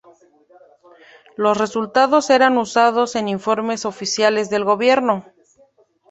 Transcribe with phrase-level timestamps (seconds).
[1.37, 5.31] Los resultados eran usados en informes oficiales del gobierno.